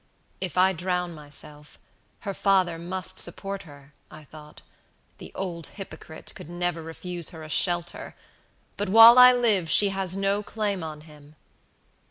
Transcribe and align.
'If 0.39 0.57
I 0.57 0.73
drown 0.73 1.13
myself, 1.13 1.77
her 2.21 2.33
father 2.33 2.79
must 2.79 3.19
support 3.19 3.69
her,' 3.69 3.93
I 4.09 4.23
thought; 4.23 4.63
'the 5.19 5.31
old 5.35 5.67
hypocrite 5.77 6.33
could 6.35 6.49
never 6.49 6.81
refuse 6.81 7.29
her 7.29 7.43
a 7.43 7.49
shelter; 7.49 8.15
but 8.77 8.89
while 8.89 9.19
I 9.19 9.31
live 9.31 9.69
she 9.69 9.89
has 9.89 10.17
no 10.17 10.41
claim 10.41 10.83
on 10.83 11.01
him.' 11.01 11.35